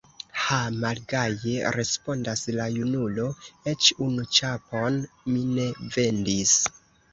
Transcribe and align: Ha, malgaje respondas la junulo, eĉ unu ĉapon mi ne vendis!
Ha, 0.43 0.57
malgaje 0.83 1.53
respondas 1.75 2.41
la 2.55 2.65
junulo, 2.79 3.27
eĉ 3.75 3.93
unu 4.07 4.27
ĉapon 4.41 5.01
mi 5.37 5.47
ne 5.53 5.71
vendis! 6.01 6.59